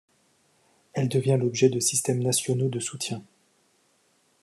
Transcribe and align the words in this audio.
Elle 0.93 1.09
devient 1.09 1.37
l'objet 1.39 1.69
de 1.69 1.79
systèmes 1.79 2.23
nationaux 2.23 2.69
de 2.69 2.79
soutien. 2.79 3.21